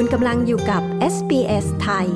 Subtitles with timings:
[0.00, 0.82] คุณกำลังอยู่กับ
[1.14, 2.08] SBS ไทย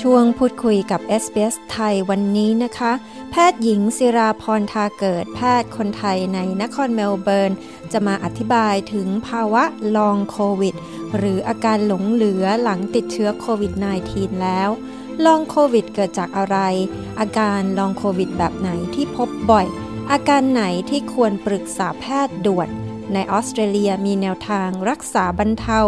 [0.00, 2.92] ช่วงพูดคุยกับ SBS ไทยวันนี้นะคะ
[3.30, 7.52] แพทย์หญิงศิราพรทาเกิดแพทย์คนไทยในนครเมลเบิร์น
[7.92, 9.64] จะมาอธิบายถึงภาวะ
[9.96, 10.74] ลองโควิด
[11.16, 13.72] หรืออาการหลงเหลือหลังติดเชื้อโควิด
[14.06, 14.68] -19 แล้ว
[15.24, 16.58] ลองโควิดเกิดจากอะไร
[17.20, 19.66] อาการลองโควิดแบบไหนที่พบบ่อย
[20.12, 22.68] อาการไหนที่ควรปรึกษาแพทย์ด่วน
[23.12, 25.80] ในออสเตรเลียมีแนวทางรักษาบรรเทา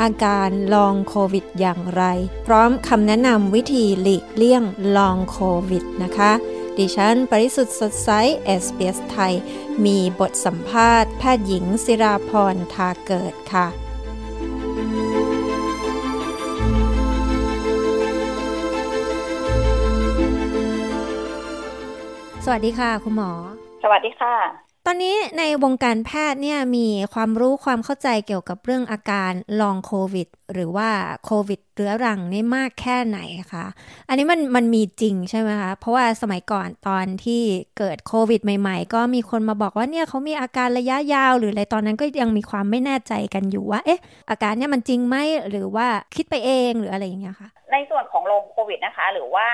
[0.00, 2.02] อาการลองโควิดอย่างไร
[2.46, 4.62] พร้อมคำแนะนำวิธีหลีกเลี่ยง
[4.96, 5.38] ลองโค
[5.70, 6.32] วิดนะคะ
[6.76, 8.10] ดิฉัน ปริสุทธ์สดใส
[8.62, 9.34] SBS ไทย
[9.84, 13.66] มีบทสัมภาษณ์ แพทย์หญิงศิราพรทาเกิดค่ะ
[22.44, 23.30] สวัสดีค่ะ คุณหมอ
[23.82, 24.34] สวัสดีค่ะ
[24.86, 30.88] ตอนนี้ในวงการแพทย์เนี่ยมีความรู้ความเข้าใจเกี่ยวกับเรื่องอาการลองโควิด หรือว่า
[31.24, 33.18] โควิดเรื้อรังนี่มากแค่ไหน
[33.52, 33.66] คะ
[34.08, 37.42] อันนี้มันมันมีจริงใช่ไหมคะ เพราะว่าสมัยก่อนตอนที่
[37.78, 45.16] เกิดโควิดใหม่ ๆ ก็มีคนมาบอกว่าเนี่ยเขามีอาการระยะยาว หรืออะไรตอนนั้นก็ยังมีความไม่แน่ใจกันอยู่ว่า เอ๊ะ อาการเนี่ยมันจริงไหม
[45.50, 45.86] หรือว่า
[46.16, 49.46] คิดไปเองหรืออะไรอย่างเงี้ยคะในส่วนของโรงโควิดนะคะ หรือว่า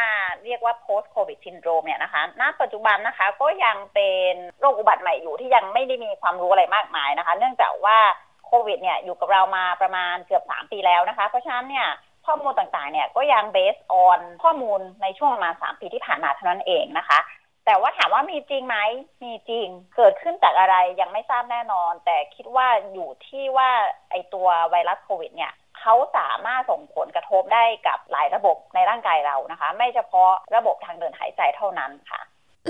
[0.45, 7.99] เรียกว่า post covid syndrome เนี่ยนะคะณปัจจุบันนะคะก็ยังเป็นโรคอุบัติใหม่อยู่ที่ยังไม่ได้มีความรู้อะไรมากมายนะคะ เนื่องจากว่า
[8.47, 11.89] โควิดเนี่ยอยู่กับเรามาประมาณเกือบ 3 ปีแล้วนะคะ เพราะฉะนั้นเนี่ย
[12.27, 17.19] ข้อมูลต่างๆเนี่ยก็ยัง based on ข้อมูลในช่วงประมาณ 3 ปีที่ผ่านมาเท่านั้นเองนะคะ
[17.67, 18.77] แต่ว่าถามว่ามีจริงไหม
[19.23, 23.71] มีจริงเกิดขึ้นจากอะไรยังไม่ทราบแน่นอน แต่คิดว่าอยู่ที่ว่า
[24.11, 32.21] ไอตัวไวรัสโควิดเนี่ยเขาสามารถส่งผลกระทบได้กับหลายระบบในร่างกายเรานะคะ ไม่เฉพาะระบบทางเดินหายใจเท่านั้นค่ะ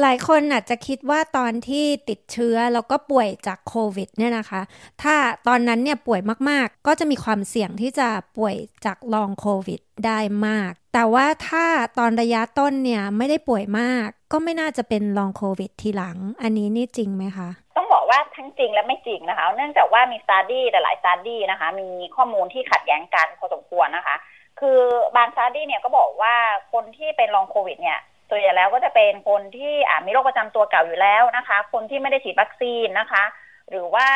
[0.01, 4.61] หลายคนอาจจะคิดว่าตอนที่ติดเชื้อแล้วก็ป่วยจากโควิดเนี่ยนะคะ
[5.03, 6.21] ถ้าตอนนั้นเนี่ยป่วย
[6.51, 8.09] มากๆ ก็จะมีความเสี่ยงที่จะ
[8.39, 11.67] ป่วยจากลองโควิดได้มาก แต่ว่าถ้า
[11.99, 24.17] ตอนระยะต้นเนี่ยไม่ได้ป่วยมาก ก็ไม่น่าจะเป็นลองโควิดทีหลัง อันนี้นี่จริงไหมคะ ต้องบอกว่าทั้งจริงและไม่จริงนะคะ เนื่องจากว่ามี study หลาย study นะคะ มีข้อมูลที่ขัดแย้งกันพอสมควรนะคะ
[24.61, 24.81] คือ
[25.17, 26.35] บาง study เนี่ยก็บอกว่า
[26.73, 29.75] คนที่เป็นลองโควิดเนี่ย ส่วนใหญ่แล้วก็จะเป็นคนที่
[30.07, 33.25] มีโรคประจำตัวเก่าอยู่แล้วนะคะ คนที่ไม่ได้ฉีดวัคซีนนะคะ
[33.71, 34.09] หรือว่า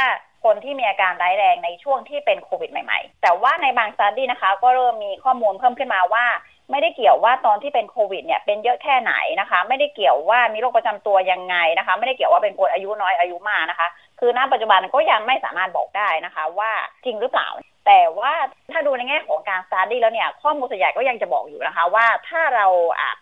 [0.45, 6.25] คนที่มีอาการร้ายแรงในช่วงที่เป็นโควิดใหม่ๆ แต่ว่าในบาง study นะคะ ก็เริ่มมีข้อมูลเพิ่มขึ้นมาว่า
[6.71, 13.89] ไม่ได้เกี่ยวว่าตอนที่เป็นโควิดเนี่ยเป็นเยอะแค่ไหนนะคะ ไม่ได้เกี่ยวว่ามีโรคประจำตัวยังไงนะคะ ไม่ได้เกี่ยวว่าเป็นคนอายุน้อยอายุมากนะคะ
[14.21, 16.71] คือณปัจจุบันก็ยังไม่สามารถบอกได้นะคะ ว่า
[17.05, 17.49] จริงหรือเปล่า
[17.87, 18.33] แต่ว่า
[18.73, 22.67] ถ้าดูในแง่ของการสตาร์ดี้แล้วเนี่ยข้อมูลส่วนใหญ่ก็ยังจะบอกอยู่นะคะ ว่าถ้าเรา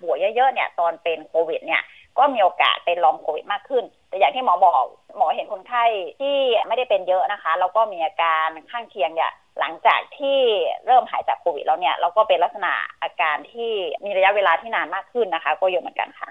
[0.03, 1.83] ป่วยเยอะๆเนี่ยตอนเป็นโควิดเนี่ย
[2.19, 4.85] ก็มีโอกาสเป็นลองโควิดมากขึ้น แต่อย่างที่หมอบอก
[5.17, 5.85] หมอเห็นคนไข้
[6.21, 6.37] ที่
[6.67, 10.39] ไม่ได้เป็นเยอะนะคะ แล้วก็มีอาการข้างเคียงเนี่ยหลังจากที่
[10.87, 13.71] เริ่มหายจากโควิดแล้วเนี่ยเราก็เป็นลักษณะอาการที่
[14.05, 16.29] มีระยะเวลาที่นานมากขึ้นนะคะ ก็เยอะเหมือนกันค่ะ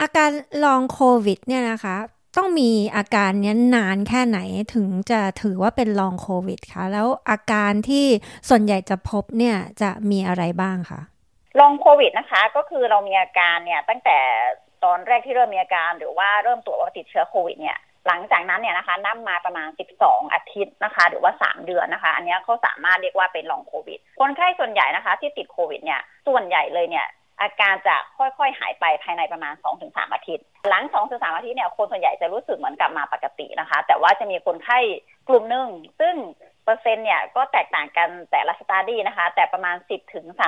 [0.00, 0.30] อาการ
[0.64, 1.96] ลองโควิดเนี่ยนะคะ
[2.36, 4.38] ต้องมีอาการนี้นานแค่ไหน
[4.74, 8.06] ถึงจะถือว่าเป็นลองโควิดคะแล้วอาการที่
[8.48, 11.00] ส่วนใหญ่จะพบเนี่ยจะมีอะไรบ้างคะ
[11.60, 14.18] ลองโควิดนะคะ ก็คือเรามีอาการเนี่ยตั้งแต่
[14.84, 19.68] ตอนแรกที่เริ่มมีอาการหรือว่าเริ่มตรวจว่าติดเชื้อโควิดเนี่ยหลังจากนั้นเนี่ยนะคะนับมาประมาณ
[20.00, 27.06] 12 อาทิตย์นะคะ หรือว่า 3 เดือนนะคะ อันนี้เขาสามารถเรียกว่าเป็นลองโควิด คนไข้ส่วนใหญ่นะคะ ที่ติดโควิดเนี่ยส่วนใหญ่เลยเนี่ย
[27.40, 34.78] อาการจะค่อยๆ หายไปภายในประมาณ 2-3 อาทิตย์ หลัง 2-3 อาทิตย์เนี่ยคนส่วนใหญ่จะรู้สึกเหมือนกลับมาปกตินะคะ แต่ว่าจะมีคนไข้
[35.28, 35.68] กลุ่มหนึ่ง
[36.00, 36.14] ซึ่ง
[36.64, 39.76] เปอร์เซ็นต์เนี่ยก็แตกต่างกันแต่ละ study นะคะ แต่ประมาณ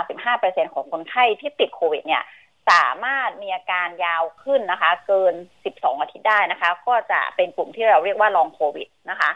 [0.00, 2.23] 10-35%ของคนไข้ที่ติดโควิดเนี่ย
[2.71, 5.34] สามารถมีอาการยาวขึ้นนะคะ เกิน
[5.67, 9.31] 12 อาทิตย์ได้นะคะ ก็จะเป็นกลุ่มที่เราเรียกว่าลองโควิดนะคะ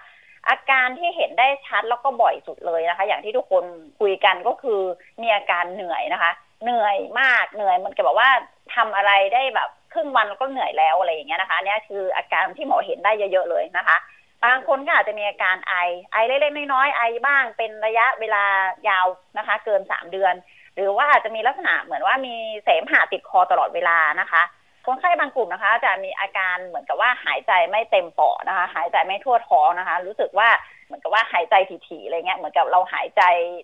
[0.49, 3.65] อาการที่เห็นได้ชัดแล้วก็บ่อยสุดเลยนะคะ อย่างที่ทุกคน
[4.01, 4.81] คุยกันก็คือ
[5.23, 6.31] มีอาการเหนื่อยนะคะ
[6.63, 8.31] เหนื่อยมากเหนื่อยมันก็แบบว่า
[8.75, 13.97] ทำอะไรได้แบบครึ่งวันแล้วก็เหนื่อยแล้วอะไรอย่างเงี้ยนะคะอันนี้คืออาการที่หมอเห็นได้เยอะๆเลยนะคะ
[14.45, 15.75] บางคนก็อาจจะมีอาการไอ
[16.13, 18.45] ไอเล็กๆน้อยๆไอบ้างเป็นระยะเวลา
[18.89, 19.07] ยาว
[19.39, 20.35] นะคะ เกิน3เดือน
[20.75, 22.35] หรือว่าอาจจะมีลักษณะเหมือนว่ามี
[22.65, 24.43] เสมหะติดคอตลอดเวลานะคะ
[24.87, 30.49] คนไข้บางกลุ่มนะคะ จะมีอาการเหมือนกับว่าหายใจไม่เต็มปอดนะคะ หายใจไม่ทั่วท้องนะคะ รู้สึกว่า
[30.89, 31.55] เหมือนกับว่าหายใจ
[31.89, 33.23] ถี่ๆอะไรเงี้ยเหมือนกับเราหายใจ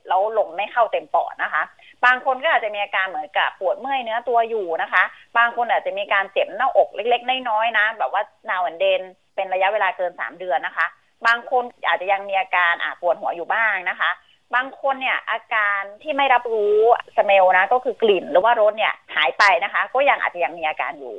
[0.09, 1.63] แล้วลมไม่เข้าเต็มปอดนะคะ
[2.05, 5.03] บางคนก็อาจจะมีอาการเหมือนกับปวดเมื่อยเนื้อตัวอยู่นะคะ
[5.39, 9.01] บางคนอาจจะมีการเจ็บหน้าอกเล็กๆน้อยๆนะ แบบว่านาวันเดน
[9.35, 10.87] เป็นระยะเวลาเกิน3เดือนนะคะ
[11.27, 14.11] บางคนอาจจะยังมีอาการอาปวดหัวอยู่บ้างนะคะ
[14.55, 16.77] บางคนเนี่ยอาการที่ไม่รับรู้
[17.17, 21.15] สเมลนะก็คือกลิ่นหรือว่ารสเนี่ยหายไปนะคะ ก็ยังอาจจะยังมีอาการอยู่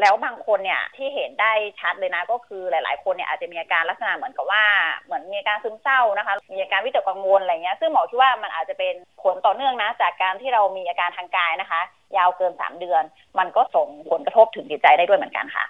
[0.00, 4.64] แล้วบางคนเนี่ยที่เห็นได้ชัดเลยนะก็คือหลาย ๆ คนเนี่ยอาจจะมีอาการลักษณะเหมือนกับว่า
[5.04, 11.80] เหมือนมีอาการซึมเศร้านะคะ มีอาการวิตกกังวลอะไรเงี้ยซึ่งหมอคิดว่ามันอาจจะเป็นผลต่อเนื่องนะ จากการที่เรามีอาการทางกายนะคะ
[12.16, 13.02] ยาวเกินสามเดือน
[13.38, 15.64] มันก็ส่งผลกระทบถึงจิตใจได้ด้วยเหมือนกันค่ะ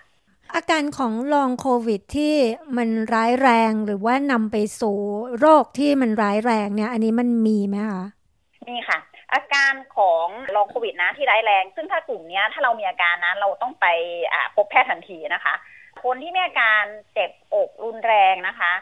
[0.55, 2.35] อาการของลองโควิดที่
[2.77, 4.97] มันร้ายแรงหรือว่านำไปสู่
[5.39, 8.05] โรคที่มันร้ายแรงเนี่ย อันนี้มันมีไหมคะ
[8.69, 8.99] มีค่ะ
[9.33, 10.12] อาการของล
[10.63, 13.87] องโควิดนะที่ร้ายแรง ซึ่งถ้ากลุ่มนี้ถ้าเรามีอาการนะเราต้องไป
[14.55, 15.55] พบแพทย์ทันทีนะคะ
[16.03, 16.83] คนที่มีอาการ
[17.15, 18.73] เจ็บอกรุนแรงนะคะ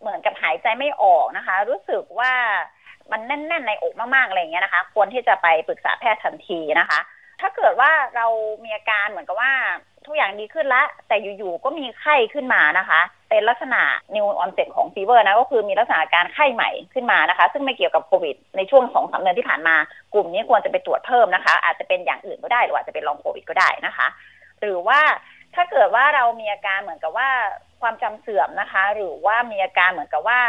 [0.00, 2.32] เหมือนกับหายใจไม่ออกนะคะ รู้สึกว่า
[3.12, 7.00] มันแน่น ๆ ในอกมากๆอะไรเงี้ยนะคะ ควรที่จะไปปรึกษาแพทย์ทันทีนะคะ
[7.40, 8.26] ถ้าเกิดว่าเรา
[8.64, 9.52] มีอาการเหมือนกับว่า
[10.06, 13.82] ทุกอย่างดีขึ้นละแต่อยู่ๆก็มีไข้ขึ้นมานะคะ เป็นลักษณะ
[14.14, 19.76] new onset ของฟีเวอร์นะก็คือมีลักษณะการไข้ใหม่ขึ้นมานะคะ ซึ่งไม่เกี่ยวกับโควิด ในช่วงสองสาเดือนที่ผ่านมา
[20.14, 24.06] กลุ่มนี้ควรจะไปตรวจเพิ่มนะคะ อาจจะเป็นอย่างอื่นก็ได้หรืออาจจะเป็นลองโควิดก็ได้นะคะ
[24.60, 25.00] หรือว่า
[25.54, 27.30] ถ้าเกิดว่าเรามีอาการเหมือนกับว่า
[27.80, 30.40] ความจำเสื่อมนะคะ หรือว่ามีอาการเหมือนกับว่า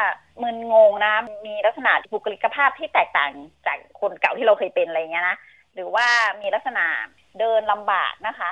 [0.42, 1.14] มึนงงนะ
[1.46, 3.30] มีลักษณะบุคลิกภาพที่แตกต่าง
[3.68, 5.38] จากคนเก่าที่เราเคยเป็นอะไรเงี้ยนะ
[5.74, 6.08] หรือว่า
[6.42, 6.86] มีลักษณะ
[7.40, 8.50] เดินลำบากนะคะ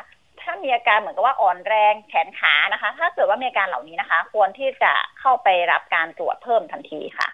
[0.47, 7.27] ถ้ามีอาการเหมือนกับว่าอ่อนแรงแขนขานะคะ ถ้าเกิดว่ามีอาการเหล่านี้นะคะ ควรที่จะเข้าไปรับการตรวจเพิ่มทันทีค่ะ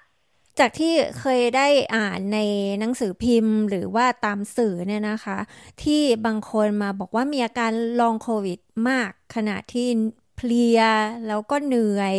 [0.59, 2.39] จากที่เคยได้อ่านใน
[2.79, 5.37] หนังสือพิมพ์ หรือว่าตามสื่อเนี่ยนะคะ
[5.83, 7.71] ที่บางคนมาบอกว่ามีอาการ
[8.01, 9.87] ลองโควิดมากขณะที่
[10.37, 10.79] เพลีย
[11.27, 12.15] แล้วก็เหนื่อย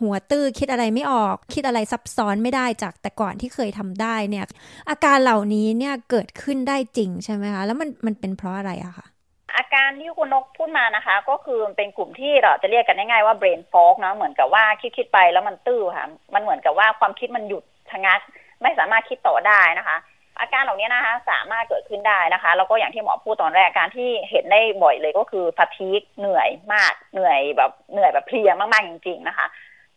[0.00, 4.44] หัวตื้อคิดอะไรไม่ออก คิดอะไรซับซ้อนไม่ได้จากแต่ก่อนที่เคยทำได้เนี่ย
[4.90, 9.06] อาการเหล่านี้เนี่ยเกิดขึ้นได้จริงใช่ไหมคะ แล้วมันมันเป็นเพราะอะไรอะคะ
[9.56, 18.20] อาการที่คุณนกพูดมานะคะ ก็คือเป็นกลุ่มที่เราจะเรียกกันง่ายๆว่า brain fog นะเหมือนกับว่าคิดคิดไปแล้วมันตื้อค่ะ มันเหมือนกับว่าความคิดมันหยุดชะงัก
[18.62, 19.96] ไม่สามารถคิดต่อได้นะคะ
[20.40, 29.46] อาการเหล่านี้นะคะ สามารถเกิดขึ้นได้นะคะ แล้วก็อย่างที่หมอพูดตอนแรกการที่เห็นได้บ่อยเลยก็คือฟาทีกเหนื่อยมากเหนื่อยแบบเหนื่อยแบบเพลียมากๆจริง ๆนะคะ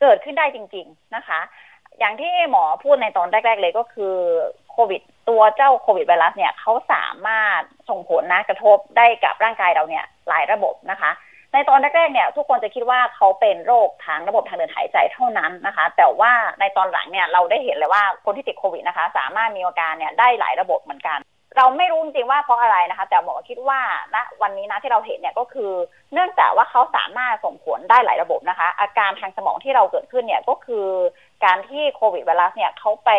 [0.01, 1.39] เกิดขึ้นได้จริง ๆนะคะ
[2.00, 4.15] อย่างที่หมอพูดในตอนแรก ๆ เลยก็คือ
[4.89, 11.11] วิด ตัวเจ้าโควิดไวรัสเนี่ยเขาสามารถส่งผลนะกระทบได้กับร่างกายเราเนี่ยหลายระบบนะคะ
[11.53, 21.19] ในตอนแรกๆเนี่ยทุกคนจะคิดว่าเขาเป็นโรคทางระบบทางเดินหายใจเท่านั้นนะคะ แต่ว่าในตอนหลังเนี่ยเราได้เห็นเลยว่าคนที่ติดโควิดนะคะ สามารถมีอาการเนี่ยได้หลายระบบเหมือนกัน
[21.57, 23.79] เราไม่รู้จริงว่าเพราะอะไรนะคะ แต่หมอคิดว่า
[24.15, 25.71] ณวันนี้นะที่เราเห็นเนี่ยก็คือ
[26.13, 30.87] เนื่องจากว่าเขาสามารถส่งผลได้หลายระบบนะคะ อาการทางสมองที่เราเกิดขึ้นเนี่ยก็คือ
[31.45, 33.11] การที่โควิดไวรัสเนี่ยเขาไป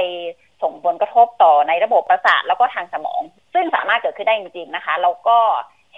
[0.62, 3.20] ส่งผลกระทบต่อในระบบประสาทแล้วก็ทางสมอง
[3.54, 5.38] ซึ่งสามารถเกิดขึ้นได้จริงๆนะคะแล้วก็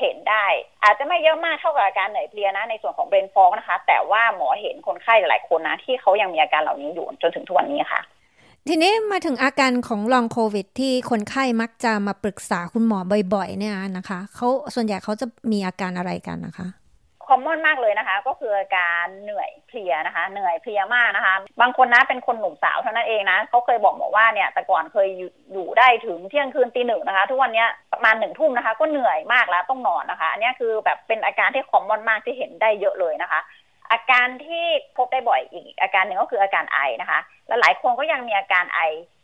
[0.00, 0.46] เห็นได้
[0.82, 8.02] อาจจะไม่เยอะมากเท่ากับอาการเหนื่อยเพลียนะในส่วนของเบรนฟองนะคะ แต่ว่าหมอเห็นคนไข้หลายคนนะที่เขายังมีอาการเหล่านี้อยู่จนถึงทุกวันนี้ค่ะ
[8.68, 12.98] ทีนี้มาถึงอาการของลองโควิด ที่คนไข้มักจะมาปรึกษาคุณหมอ
[13.34, 16.66] บ่อยๆ เนี่ยนะคะเขาส่วนใหญ่เขาจะมีอาการอะไรกันนะคะ
[17.32, 25.08] อมมอนมากเลยนะคะ ก็คือการเหนื่อยเพลียนะคะ เหนื่อยเพลียมากนะคะ บางคนนะเป็นคนหนุ่มสาวเท่านั้นเองนะเขาเคยบอกบอกว่าเนี่ยแต่ก่อนเคย
[25.52, 33.40] อยู่ได้ถึงเที่ยงคืนตีหนึ่งนะคะ ทุกวันนี้ประมาณหนึ่งทุ่มนะคะ ก็เหนื่อยมากแล้วต้องนอนนะคะ อันนี้คือแบบเป็นอาการที่คอมมอนมากที่เห็นได้เยอะเลยนะคะ
[33.93, 34.64] อาการที่
[34.96, 38.81] พบได้บ่อยอีกอาการหนึ่งก็คืออาการไอนะคะ และหลายคนก็ยังมีอาการไอ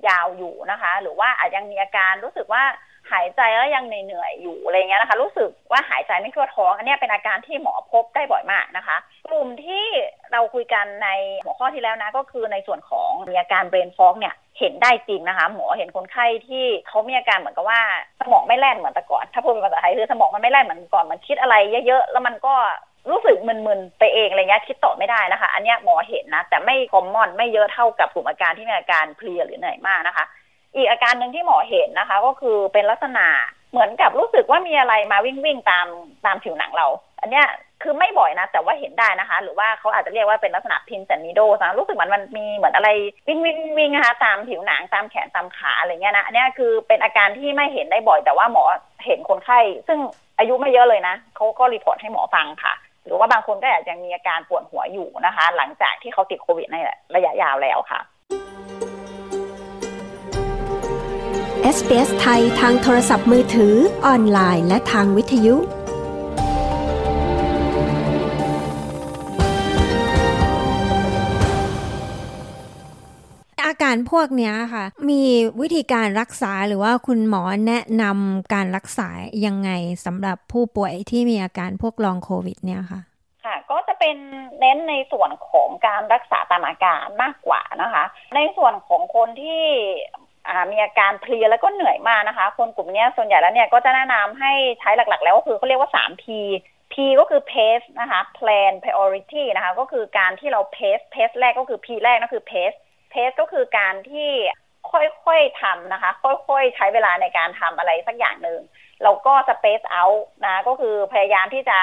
[0.09, 2.63] ยาวอยู่นะคะ หรือว่าอาจยังมีอาการรู้สึกว่า
[3.11, 8.97] หายใจแล้วยังเหนื่อยอยู่อะไรเงี้ยนะคะ รู้สึกว่าหายใจไม่ทั่วท้องอันนี้เป็นอาการที่หมอพบได้บ่อยมากนะคะ
[9.31, 9.87] กลุ่มที่
[10.33, 11.09] เราคุยกันใน
[11.45, 17.81] หัวข้อที่แล้วนะ ก็คือในส่วนของมีอาการเบรนฟอกเนี่ยเห็นได้จริงนะคะ หมอเห็นคนไข้ที่เขามีอาการเหมือนกับว่า
[18.21, 21.55] สมองไม่แล่นเหมือนแต่ก่อน ถ้าพูดเป็นภาษาไทยคือสมองมันไม่แล่นเหมือนก่อนมันคิดอะไร
[21.87, 22.55] เยอะๆแล้วมันก็
[23.11, 30.25] รู้สึกมึนๆไปเองอะไรเงี้ยคิดต่อไม่ได้นะคะ อันนี้หมอเห็นนะ แต่ไม่คอมมอนไม่เยอะเท่ากับกลุ่มอาการที่มีอาการเพลียหรือเหนื่อยมากนะคะ
[30.77, 33.27] อีกอาการหนึ่งที่หมอเห็นนะคะ ก็คือเป็นลักษณะ
[33.71, 35.87] เหมือนกับรู้สึกว่ามีอะไรมาวิ่งวิ่งตาม
[36.27, 36.87] ตามผิวหนังเรา
[37.21, 37.47] อันเนี้ย
[37.83, 42.89] คือไม่บ่อยนะ แต่ว่าเห็นได้นะคะ หรือว่าเขาอาจจะเรียกว่าเป็นลักษณะพินแซนนิโดนะรู้สึกเหมือนมันมีเหมือนอะไร
[43.29, 48.65] วิ่งวิ่งวิ่งนะคะตามผิวหนังตามแขนตามขาอะไรเงี้ยนะอันนี้คือเป็นอาการที่ไม่เห็นได้บ่อย แต่ว่าหมอ
[49.07, 49.99] เห็นคนไข้ ซึ่ง
[50.39, 56.77] อายุไม่เยอะเลยนะเขาก็รีพอร์ตให้หมอฟังค่ะ หรือว่าบางคนก็อาจจะมีอาการปวดหัวอยู่นะคะ หลังจากที่เขาติดโควิดใน
[57.15, 58.01] ระยะยาวแล้วค่ะ
[61.77, 63.75] SBS ไทยทางโทรศัพท์มือถือ
[64.07, 65.57] ออนไลน์ และทางวิทยุ
[73.67, 75.23] อาการพวกนี้ค่ะ มี
[75.61, 79.09] วิธีการรักษาหรือว่าคุณหมอแนะนำการรักษา
[79.47, 79.71] ยังไง
[80.05, 83.01] สำหรับผู้ป่วยที่มีอาการพวกลองโควิดเนี่ยค่ะ
[83.45, 84.17] ค่ะก็จะเป็น
[84.59, 89.65] เน้นในส่วนของการรักษาตามอาการมากกว่านะคะ ในส่วนของคนที่
[90.71, 96.25] มีอาการเพลียแล้วก็เหนื่อยมากนะคะ คนกลุ่มนี้ส่วนใหญ่แล้วเนี่ยก็จะแนะนำให้ใช้หลักๆ แล้วก็คือเขาเรียกว่า 3P
[96.93, 102.77] P ก็คือ pace นะคะ plan priority นะคะก็คือการที่เรา pace pace แรกก็คือ P แรกก็คือ pace
[103.13, 104.31] pace ก็คือการที่
[104.91, 106.11] ค่อยๆทำนะคะ
[106.49, 108.61] ค่อยๆ ใช้เวลาในการทำอะไรสักอย่างหนึ่ง
[109.03, 111.79] เราก็ space out นะก็คือพยายามที่จะ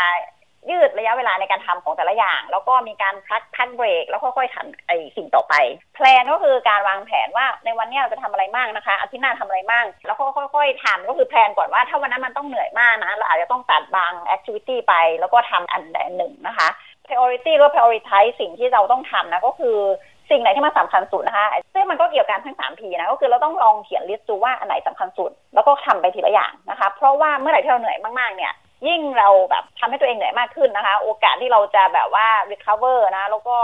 [0.70, 5.54] ยืดระยะเวลาในการทำของแต่ละอย่าง แล้วก็มีการพักพักเบรก แล้วค่อยๆทำไอ้สิ่งต่อไป
[5.96, 16.68] plan ก็คือการวางแผนว่าในวันนี้เราจะทำอะไรบ้างนะคะอาทิตย์หน้าทำอะไรบ้างแล้วก็ค่อยๆทำก็คือ plan ก่อนว่าถ้าวันนั้นมันต้องเหนื่อยมากนะเราอาจจะต้องตัดบาง activity ไป แล้วก็ทำอันใดหนึ่งนะคะ
[17.06, 19.78] priority หรือ prioritize สิ่งที่เราต้องทำนะก็คือ
[20.32, 28.54] สิ่งไหนที่มันสาคัญสุดนะคะซึ่งมันก็เกี่ยวกันทั้งสาม P นะก็คือเราต้องลองเขียน list ดูว่าอันไหนสำคัญสุด แล้วก็ทำไปทีละอย่างนะคะ เพราะว่าเมื่อไหร่ที่เราเหนื่อยมากๆเนี่ย
[28.88, 33.58] ยิ่งเราแบบทำให้ตัวเองเหนื่อยมากขึ้นนะคะ โอกาสที่เราจะแบบว่า recover นะ แล้วก็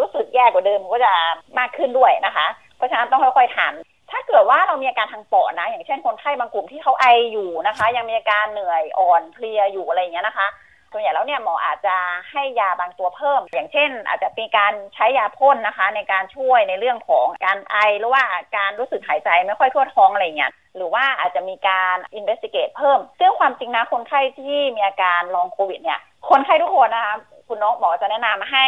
[0.00, 1.12] รู้สึกแย่กว่าเดิมก็จะ
[1.58, 2.46] มากขึ้นด้วยนะคะ
[2.76, 3.72] เพราะฉะนั้นต้องค่อยๆถาม
[4.10, 10.48] ถ้าเกิดว่าเรามีอาการทางปอดนะ อย่างเช่นคนไข้บางกลุ่มที่เขาไออยู่นะคะ ยังมีอาการเหนื่อยอ่อนเพลียอยู่อะไรอย่างเงี้ยนะคะ
[10.96, 11.96] ส่วนใหญ่แล้วเนี่ยหมออาจจะ
[12.32, 18.22] ให้ยาบางตัวเพิ่ม อย่างเช่น อาจจะมีการใช้ยาพ่นนะคะ ในการช่วยในเรื่องของการไอหรือว่า
[18.56, 26.00] การรู้สึกหายใจไม่ค่อยทั่วท้องอะไรเงี้ยหรือว่าอาจจะมีการอินเวสติเกตเพิ่ม ซึ่งความจริงนะคนไข้ที่มีอาการลองโควิดเนี่ย
[26.30, 27.14] คนไข้ทุกคนนะคะ
[27.48, 28.66] คุณน้องหมอจะแนะนำให้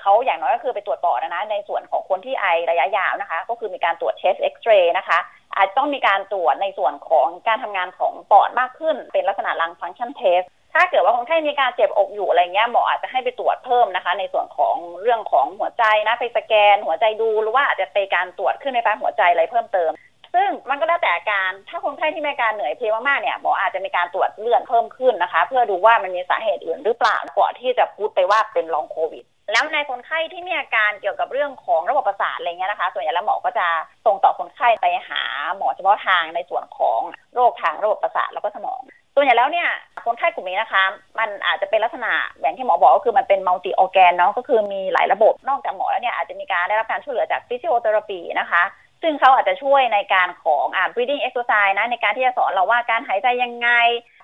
[0.00, 5.18] เขาอย่างน้อยก็คือไปตรวจปอดนะในส่วนของคนที่ไอระยะยาวนะคะ ก็คือมีการตรวจ chest x-ray นะคะ
[5.56, 10.42] อาจต้องมีการตรวจในส่วนของการทำงานของปอดมากขึ้น เป็นลักษณะ lung function test
[10.76, 19.90] ถ้าเกิดว่าคนไข้มีการเจ็บอกอยู่อะไรเงี้ยหมออาจจะให้ไปตรวจเพิ่มนะคะ ในส่วนของเรื่องของหัวใจนะไปสแกน หัวใจดูหรือว่าอาจจะไปการตรวจคลื่นไฟฟ้าหัวใจอะไรเพิ่มเติม
[20.34, 33.66] ซึ่งมันก็แล้วแต่อาการถ้าคนไข้ที่มีอาการเหนื่อยเพลียมากๆเนี่ยหมออาจจะมีการตรวจเลือดเพิ่มขึ้นนะคะ เพื่อดูว่ามันมีสาเหตุอื่นหรือเปล่าก่อนที่จะพูดไปว่าเป็น long COVIDแล้วในคนไข้ที่มีอาการเกี่ยวกับเรื่องของระบบประสาทอะไรเงี้ยนะคะ ส่วนใหญ่แล้วหมอก็จะ
[34.06, 35.22] ส่งต่อคนไข้ไปหา
[35.56, 37.00] หมอเฉพาะทางในส่วนของ
[37.34, 38.80] โรคทางระบบประสาทแล้วก็สมอง
[39.18, 39.68] ส่วนใหญ่แล้วเนี่ย
[40.04, 40.84] คนไข้กลุ่มนี้นะคะ
[41.18, 48.62] มันอาจจะเป็นลักษณะอย่างที่หมอบอกก็คือมันเป็น multi-organ เนาะก็คือมีหลายระบบนอกจากหมอแล้วเนี่ยอาจจะมีการได้รับการช่วยเหลือจาก physiotherapy นะคะ
[49.02, 53.68] ซึ่งเขาอาจจะช่วยในการของอ่า breathing exercise นะในการที่จะสอนเราว่าการหายใจยังไง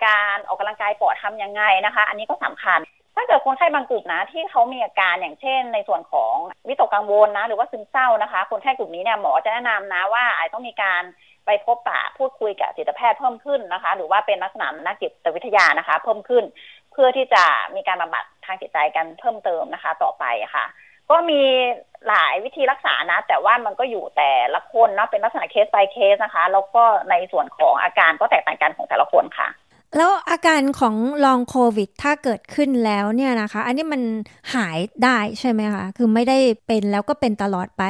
[0.06, 2.80] การออกกำลังกายปอดทำยังไงนะคะ อันนี้ก็สำคัญ
[3.14, 6.34] ถ้าเกิดคนไข้บางกลุ่มนะที่เขามีอาการอย่างเช่น ในส่วนของ
[6.68, 11.02] วิตกกังวลนะ หรือว่าซึมเศร้านะคะ คนไข้กลุ่มนี้เนี่ยหมอจะแนะนำนะว่าอาจต้องมีการ
[11.46, 16.44] ไปพบปะพูดคุยกับจิตแพทย์เพิ่มขึ้นนะคะ หรือว่าเป็นลักษณะนักจิตวิทยานะคะ เพิ่มขึ้น
[16.92, 20.64] เพื่อที่จะมีการบำบัดทางจิตใจกันเพิ่มเติมนะคะ ต่อไปค่ะ
[21.10, 21.42] ก็มี
[22.08, 29.48] หลายวิธีรักษานะ แต่ว่ามันก็อยู่แต่ละคนเนาะเป็นลักษณะเคส by เคสนะคะ แล้วก็ในส่วนของอาการก็แตกต่างกันของแต่ละคนค่ะ
[29.96, 30.94] แล้วอาการของ
[31.24, 34.02] ลองโควิดถ้าเกิดขึ้นแล้วเนี่ยนะคะ อันนี้มัน
[34.54, 37.82] หายได้ใช่ไหมคะ คือไม่ได้เป็นแล้วก็เป็นตลอดไป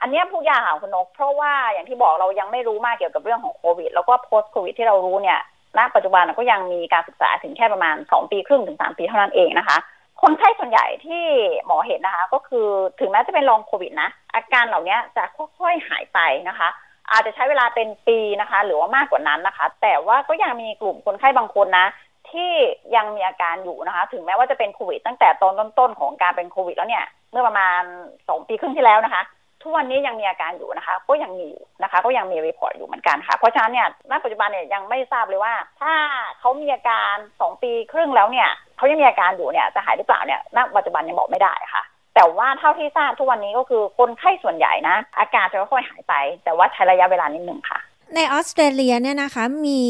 [0.00, 5.40] อันนี้พูดยากค่ะคุณนก เพราะว่าอย่างที่บอกเรายังไม่รู้มากเกี่ยวกับเรื่องของโควิด แล้วก็ post โควิดที่เรารู้เนี่ย
[5.78, 9.78] ณปัจจุบันก็ยังมีการศึกษาถึงแค่ประมาณ 2 ปีครึ่งถึง 3 ปีเท่านั้นเองนะคะ
[10.22, 11.24] คนไข้ส่วนใหญ่ที่
[11.66, 12.68] หมอเห็นนะคะ ก็คือ
[13.00, 15.24] ถึงแม้จะเป็นลองโควิดนะ อาการเหล่านี้จะ
[15.58, 16.68] ค่อยๆหายไปนะคะ
[17.10, 21.86] อาจจะใช้เวลาเป็นปีนะคะ หรือว่ามากกว่านั้นนะคะ แต่ว่าก็ยังมีกลุ่มคนไข้บางคนนะ
[22.30, 22.52] ที่
[22.96, 27.82] ยังมีอาการอยู่นะคะ ถึงแม้ว่าจะเป็นโควิด ตั้งแต่ตอนต้นๆของการเป็นโควิดแล้วเนี่ย เมื่อประมาณ
[28.28, 29.22] สองปีครึ่งที่แล้วนะคะ
[29.62, 35.94] ทุกวันนี้ยังมีอาการอยู่นะคะ ก็ยังมีอยู่นะคะ ก็ยังมีรีพอร์ตอยู่เหมือนกันค่ะ เพราะฉะนั้นเนี่ยณปัจจุบันเนี่ยยังไม่ทราบเลยว่า ถ้า
[36.40, 41.82] เขามีอาการสองปีครึ่งแล้วเนี่ยเขายังมีอาการอยู่เนี่ยจะหายหรือเปล่าเนี่ยณปัจจุบันยังบอกไม่ได้ค่ะ
[42.14, 47.80] แต่ว่าเท่าที่ทราบทุกวันนี้ก็คือคนไข้ส่วนใหญ่นะ อาการจะค่อยๆหายไป แต่ว่าใช้ระยะเวลานิดหนึ่งค่ะ
[48.14, 49.82] ในออสเตรเลียเนี่ยนะคะมี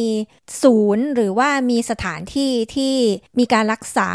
[0.63, 2.95] ศูนย์หรือว่ามีสถานที่ที่
[3.39, 4.11] มีการรักษา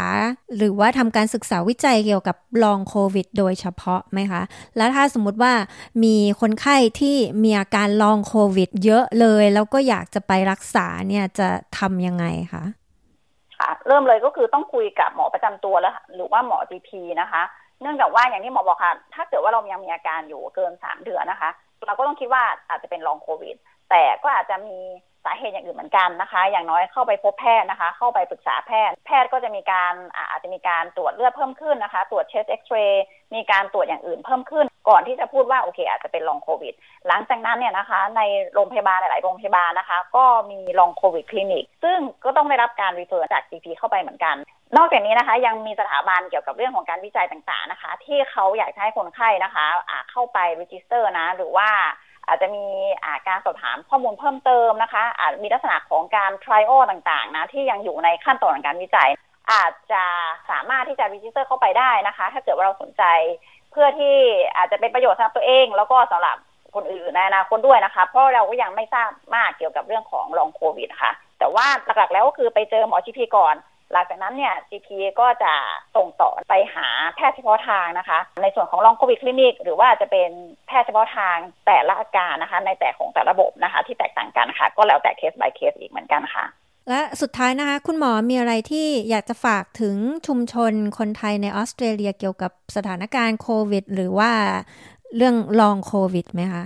[0.56, 4.42] หรือว่าทำการศึกษาวิจัยเกี่ยวกับลองโควิด โดยเฉพาะไหมคะ
[4.76, 5.52] แล้วถ้าสมมติว่า
[6.04, 11.48] มีคนไข้ที่มีอาการลองโควิด เยอะเลย แล้วก็อยากจะไปรักษาเนี่ยจะ
[11.78, 12.64] ทำยังไงคะ
[13.58, 16.90] ค่ะเริ่มเลยก็คือต้องคุยกับหมอประจำตัวแล้ว หรือว่าหมอ GP
[17.20, 17.42] นะคะ
[17.82, 21.50] เนื่องจากว่าอย่างที่หมอบอกค่ะ ถ้าเกิดว่าเรายังมีอาการอยู่เกินสามเดือนนะคะ
[21.86, 23.56] เราก็ต้องคิดว่าอาจจะเป็นลองโควิด
[23.90, 24.78] แต่ก็อาจจะมี
[25.24, 29.94] สาเหตุอย่างอื่นเหมือนกันนะคะ อย่างน้อยเข้าไปพบแพทย์นะคะ เข้าไปปรึกษาแพทย์ แพทย์ก็จะมีการ
[30.30, 36.74] อาจจะมีการตรวจเลือดเพิ่มขึ้นนะคะ ตรวจเชสเอ็กซเรย์ มีการตรวจอย่างอื่นเพิ่มขึ้น ก่อนที่จะพูดว่าโอเคอาจจะเป็นลองโควิด
[37.08, 38.20] หลังจากนั้นเนี่ยนะคะ ใน
[38.54, 44.36] โรงพยาบาลหลาย ๆ โรงพยาบาลนะคะ ก็มี long COVID clinic ซึ่งก็ต้องได้รับการ refer จาก GP เข้าไปเหมือนกัน
[44.76, 51.68] นอกจากนี้นะคะ ยังมีสถาบันเกี่ยวกับเรื่องของการวิจัยต่างๆนะคะ ที่เขาอยากให้คนไข้นะคะเข้าไป register นะ หรือว่า
[52.26, 52.64] อาจจะมี
[53.28, 59.10] การสอบถามข้อมูลเพิ่มเติมนะคะอาจมีลักษณะของการ trial ต่างๆนะที่ยังอยู่ในขั้นตอนของการวิจัย
[59.52, 60.04] อาจจะ
[60.50, 63.02] สามารถที่จะ register เข้าไปได้นะคะ ถ้าเกิดว่าเราสนใจ
[63.70, 64.16] เพื่อที่
[64.56, 66.36] อาจจะเป็นประโยชน์สำหรับตัวเอง แล้วก็สำหรับ
[66.74, 73.54] คนอื่นในอนาคตด้วยนะคะ เพราะเราก็ยังไม่ทราบมากเกี่ยวกับเรื่องของลองโควิดค่ะ แต่ว่าหลักๆแล้วก็คือไปเจอหมอชีพีก่อน
[73.92, 74.88] หลังจากนั้นเนี่ย GP
[75.20, 75.52] ก็จะ
[75.96, 80.30] ส่งต่อไปหาแพทย์เฉพาะทางนะคะ ในส่วนของลองโควิดคลินิก หรือว่าจะเป็น
[80.66, 81.36] แพทย์เฉพาะทาง
[81.66, 86.44] แต่ละอาการนะคะ ในแต่ของแต่ระบบนะคะ ที่แตกต่างกันค่ะ ก็แล้วแต่เคส by เคสอีกเหมือนกันค่ะ
[86.90, 94.30] และสุดท้ายนะคะ คุณหมอมีอะไรที่อยากจะฝากถึงชุมชนคนไทยในออสเตรเลียเกี่ยวกับสถานการณ์โควิด หรือว่า
[95.16, 96.64] เรื่องลองโควิดไหมคะ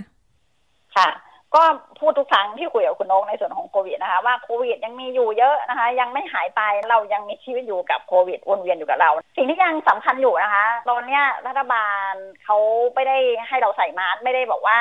[0.95, 1.07] ค่ะ
[1.55, 1.63] ก็
[1.99, 12.11] พูดทุกครั้งที่คุยกับคุณนกในส่วนของโควิดนะคะว่าโควิดยังมีอยู่เยอะนะคะ ยังไม่หายไปเรายังมีชีวิตอยู่กับโควิดวนเวียนอยู่กับเรา สิ่งที่ยังสำคัญอยู่นะคะ ตอนนี้รัฐบาล
[12.43, 12.57] เขา
[12.95, 14.79] ไม่ได้ให้เราใส่มาสไม่ได้บอกว่า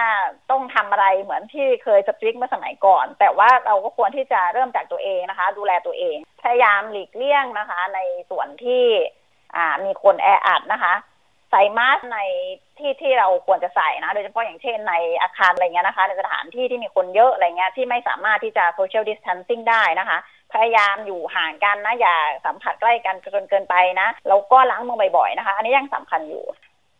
[0.50, 8.00] ต้องทำอะไรเหมือนที่เคยสตริกเมื่อสมัยก่อน แต่ว่าเราก็ควรที่จะเริ่มจากตัวเองนะคะ ดูแลตัวเอง พยายามหลีกเลี่ยงนะคะ ใน
[8.30, 8.84] ส่วนที่
[9.84, 10.94] มีคนแออัดนะคะ
[11.56, 12.18] ใส่มาสใน
[12.78, 20.18] ที่ที่เราควรจะใส่นะ โดยเฉพาะอย่างเช่นในอาคารอะไรเงี้ยนะคะ ในสถานที่ที่มีคนเยอะอะไรเงี้ยที่ไม่สามารถที่จะ social distancing ได้นะคะ
[20.52, 26.44] พยายามอยู่ห่างกันนะ อย่าสัมผัสใกล้กันจนเกินไปนะแล้วก็ล้างมือบ่อยๆนะคะ อันนี้ยังสำคัญอยู่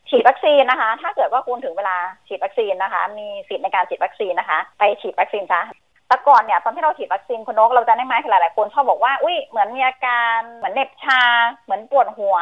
[0.09, 1.97] ฉีดวัคซีนนะคะ ถ้าเกิดว่าคุณถึงเวลา
[2.29, 5.63] ฉีดวัคซีนนะคะ มีสิทธิ์ในการฉีดวัคซีนนะคะ ไปฉีดวัคซีนซะ
[6.09, 11.23] แต่ก่อนเนี่ยตอนที่เราฉีดวัคซีนคุณนกเราจะได้ไหมหลายๆคนชอบบอกว่าอุ้ยเหมือนมีอาการเหมือนเน็บชา
[11.65, 12.37] เหมือนปวดหัว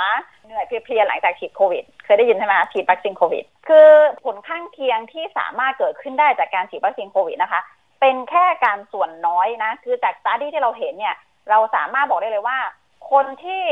[0.45, 3.89] เหนื่อยเพลียๆหลังจากฉีดโควิด เคยได้ยินใช่ไหมฉีดวัคซีนโควิด คือ
[4.25, 7.61] ผลข้างเคียงที่สามารถเกิดขึ้นได้จากการฉีดวัคซีนโควิดนะคะ
[8.01, 11.17] เป็นแค่การส่วนน้อยนะ คือจาก study ที่เราเห็นเนี่ย
[11.51, 12.59] เราสามารถบอกได้เลยว่า
[13.11, 13.63] คนที่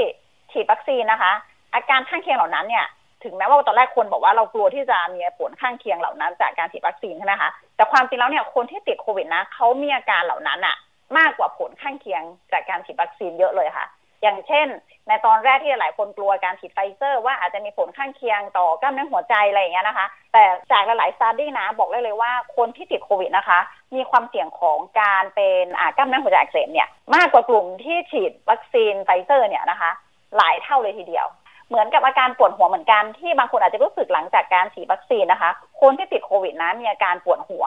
[0.53, 1.33] ฉีดวัคซีนนะคะ
[1.75, 2.87] อาการข้างเคียงเหล่านั้นเนี่ย
[3.25, 10.77] ถึงแม้ว่าตอนแรกคนบอกว่าเรากลัวที่จะมีผลข้างเคียงเหล่านั้นจากการฉีดวัคซีนใช่ไหมคะแต่ความจริงแล้วเนี่ยคนที่ติดโควิดนะเขามีอาการเหล่านั้นอะ
[11.19, 12.23] มากกว่าผลข้างเคียง
[12.53, 13.87] จากการฉีดวัคซีนเยอะเลยค่ะ
[14.23, 14.67] อย่างเช่น
[15.09, 23.61] ในตอนแรกที่หลายคนกลัวการฉีดไฟเซอร์ ว่าอาจจะมีผลข้างเคียงต่อกล้ามเนื้อหัวใจอะไรอย่างเงี้ยนะคะ แต่จากหลายๆ study นะบอกได้เลยว่าคนที่ติดโควิดนะคะ
[23.95, 25.65] มีความเสี่ยงของการเป็น
[25.97, 29.91] กล้ามเนื้อหัวใจอักเสบเนี่ยมากกว่ากลุ่มที่ฉีดวัคซีนไฟเซอร์เนี่ยนะคะ
[30.37, 31.27] หลายเท่าเลยทีเดียว
[31.71, 37.65] เหมือนกับอาการปวดหัวเหมือนกันที่บางคนอาจจะรู้สึกหลังจากการฉีดวัคซีนนะคะ คนที่ติดโควิดนะมีอาการปวดหัว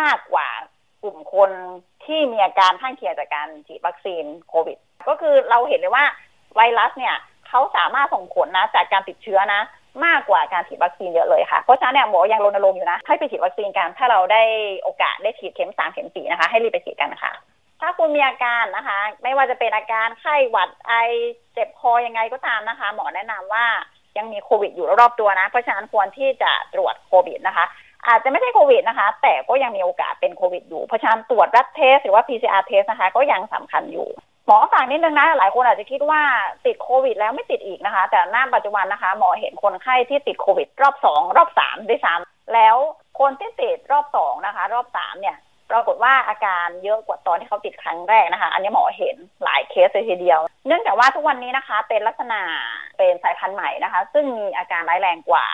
[0.00, 0.48] มากกว่า
[1.02, 1.50] กลุ่มคน
[2.04, 6.04] ที่มีอาการข้างเคียงจากการฉีดวัคซีนโควิด ก็คือเราเห็นเลยว่า
[6.54, 7.16] ไวรัสเนี่ย
[7.48, 9.62] เขาสามารถส่งผลนะจากการติดเชื้อนะ
[10.04, 14.42] มากกว่าการฉีดวัคซีนเยอะเลยค่ะ เพราะฉะนั้นเนี่ยหมอยังรณรงค์อยู่นะ ให้ไปฉีดวัคซีนกัน ถ้าเราได้
[14.82, 17.32] โอกาสได้ฉีดเข็มสามเข็มสี่นะคะ ให้รีบไปฉีดกันนะคะ
[17.80, 20.94] ถ้าคุณมีอาการนะคะ ไม่ว่าจะเป็นอาการไข้หวัดไอ
[21.54, 23.66] เจ็บคอยังไงก็ตามนะคะ หมอแนะนำว่า
[24.18, 27.66] ยังมีโควิดอยู่รอบตัวนะ เพราะฉะนั้นควรที่จะตรวจโควิดนะคะ
[28.06, 34.08] อาจจะไม่ใช่โควิดนะคะ แต่ก็ยังมีโอกาสเป็นโควิดอยู่ เพราะฉะนั้นตรวจรัดเทสหรือว่า PCR เทสนะคะ ก็ยังสำคัญอยู่
[34.46, 36.22] หมอฝากนิดนึงนะ หลายคนอาจจะคิดว่า
[36.66, 42.76] ติดโควิดแล้วไม่ติดอีกนะคะ แต่หน้าปัจจุบันนะคะ หมอเห็นคนไข้ที่ติดโควิด รอบสองรอบสามด้วยซ้ำแล้ว
[43.20, 45.36] คนที่ติดรอบสองนะคะ รอบสามเนี่ย
[45.70, 52.40] ปรากฏว่าอาการเยอะกว่าตอนที่เขาติดครั้งแรกนะคะ อันนี้หมอเห็นหลายเคสเลยทีเดียว เนื่องจากว่าทุกวันนี้นะคะ เป็นลักษณะ
[52.98, 55.46] เป็นสายพันธุ์ใหม่นะคะ ซึ่งมีอาการร้ายแรงกว่า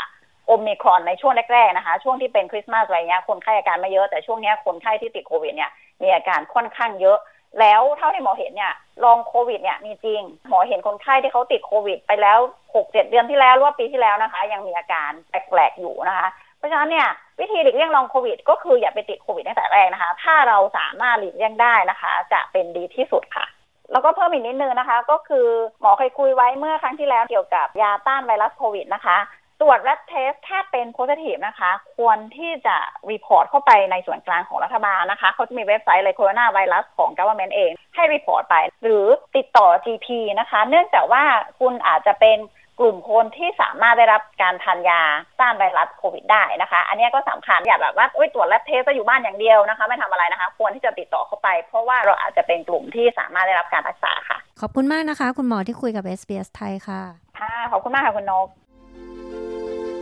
[0.46, 5.70] โอมิครอนในช่วงแรกๆนะคะ ช่วงที่เป็นคริสต์มาสอะไรเงี้ยคนไข้อาการไม่เยอะแต่ช่วงนี้คนไข้ที่ติดโควิดเนี่ย
[6.02, 7.18] มีอาการค่อนข้างเยอะ
[7.60, 8.74] แล้วเท่าที่หมอเห็นเนี่ย
[9.04, 12.38] ลองโควิดเนี่ยมีจริง หมอเห็นคนไข้ที่เขาติดโควิด ไปแล้ว
[12.74, 16.28] หกเจ็ดเดือนที่แล้วหรือว่าปีที่แล้วนะคะ ยังมีอาการแปลกๆอยู่นะคะ
[16.64, 17.08] ราะฉะนั้นเนี่ย
[17.40, 23.46] วิธีหลีกเลี่ยงลองโควิด ก็คืออย่าไปติดโควิดตั้งแต่แรกนะคะ ถ้าเราสามารถหลีกเลี่ยงได้นะคะ จะเป็นดีที่สุดค่ะ
[23.92, 25.46] แล้วก็เพิ่มอีกนิดนึงนะคะ ก็คือ
[25.80, 29.18] หมอเคยคุยไว้เมื่อครั้งที่แล้วเกี่ยวกับยาต้านไวรัสโควิดนะคะ
[29.60, 32.76] ตรวจแรดเทสถ้าเป็น positive นะคะ ควรที่จะ
[33.10, 40.08] report เข้าไปในส่วนกลางของรัฐบาลนะคะเขาจะมีเว็บไซต์เลยโคโรนาไวรัสของ government เอง ให้ report ไป หรือติดต่อ GP
[40.40, 41.22] นะคะ เนื่องจากว่า
[41.60, 42.38] คุณอาจจะเป็น
[42.80, 45.00] กลุ่มคนที่สามารถได้รับการทานยา
[45.40, 57.02] ต้านไวรัสโควิดได้นะคะ อันนี้ก็สำคัญอย่าแบบว่าตรวจ rapid test อยู่บ้านอย่างเดียวนะคะ ไม่ทำอะไรนะคะ ควรที่จะติดต่อเข้าไป เพราะว่าเราอาจจะเป็นกลุ่มที่สามารถได้รับการรักษาค่ะ ขอบคุณมากนะคะ คุณหมอที่คุยกับ SBS ไทยค่ะ
[57.40, 58.48] ค่ะขอบคุณมากค่ะคุณนก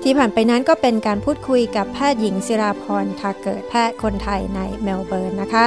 [0.03, 5.67] ที่ผ่านไปนั้นก็เป็นการพูดคุยกับแพทย์หญิงศิราพรทาเกิดแพทย์คนไทยในเมลเบิร์นนะคะ